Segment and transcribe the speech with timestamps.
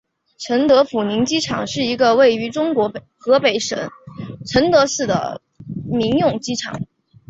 [0.39, 3.77] 承德普宁机场是一个位于中国河北省
[4.47, 5.43] 承德市的
[5.87, 6.79] 民用机场。